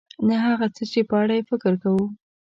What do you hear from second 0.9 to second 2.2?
چې په اړه یې فکر کوو.